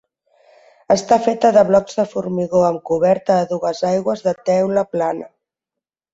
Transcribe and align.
Està 0.95 1.17
feta 1.25 1.51
de 1.57 1.63
blocs 1.67 1.99
de 1.99 2.05
formigó, 2.13 2.63
amb 2.71 2.81
coberta 2.91 3.37
a 3.43 3.45
dues 3.53 3.83
aigües 3.93 4.27
de 4.31 4.35
teula 4.51 4.87
plana. 4.97 5.31